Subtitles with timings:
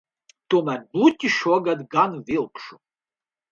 [0.53, 2.83] Tomēr bluķi šogad gan vilkšu.